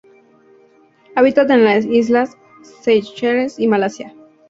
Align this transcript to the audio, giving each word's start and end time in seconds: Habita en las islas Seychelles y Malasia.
Habita 1.13 1.43
en 1.43 1.63
las 1.63 1.85
islas 1.85 2.35
Seychelles 2.63 3.59
y 3.59 3.67
Malasia. 3.67 4.15